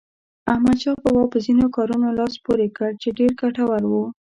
احمدشاه 0.53 0.97
بابا 1.03 1.23
په 1.33 1.37
ځینو 1.45 1.65
کارونو 1.75 2.07
لاس 2.19 2.33
پورې 2.45 2.67
کړ 2.77 2.91
چې 3.01 3.09
ډېر 3.17 3.31
ګټور 3.41 3.81
وو. 3.91 4.05